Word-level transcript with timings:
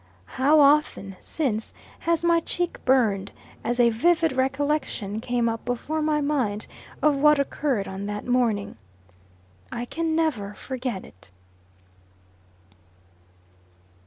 How 0.41 0.59
often, 0.59 1.15
since, 1.19 1.75
has 1.99 2.23
my 2.23 2.39
cheek 2.39 2.83
burned, 2.85 3.31
as 3.63 3.79
a 3.79 3.91
vivid 3.91 4.31
recollection 4.31 5.19
came 5.19 5.47
up 5.47 5.63
before 5.63 6.01
my 6.01 6.21
mind 6.21 6.65
of 7.03 7.17
what 7.17 7.37
occurred 7.37 7.87
on 7.87 8.07
that 8.07 8.25
morning! 8.25 8.77
I 9.71 9.85
can 9.85 10.15
never 10.15 10.55
forget 10.55 11.05
it. 11.05 11.29